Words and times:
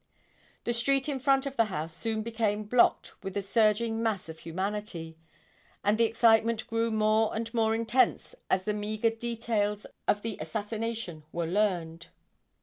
The 0.63 0.73
street 0.73 1.07
in 1.07 1.19
front 1.19 1.45
of 1.45 1.57
the 1.57 1.65
house 1.65 1.95
soon 1.95 2.23
became 2.23 2.63
blocked 2.63 3.23
with 3.23 3.37
a 3.37 3.41
surging 3.43 4.01
mass 4.01 4.29
of 4.29 4.39
humanity, 4.39 5.15
and 5.83 5.95
the 5.95 6.05
excitement 6.05 6.65
grew 6.65 6.89
more 6.89 7.35
and 7.35 7.53
more 7.53 7.75
intense 7.75 8.33
as 8.49 8.65
the 8.65 8.73
meager 8.73 9.11
details 9.11 9.85
of 10.07 10.23
the 10.23 10.37
assassination 10.41 11.21
were 11.31 11.45
learned. 11.45 12.07